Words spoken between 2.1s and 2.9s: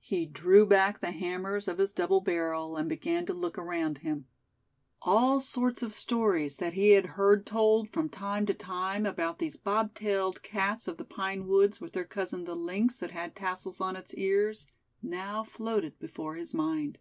barrel, and